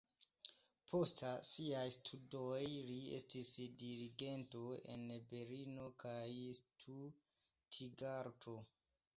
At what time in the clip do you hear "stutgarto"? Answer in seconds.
6.63-8.59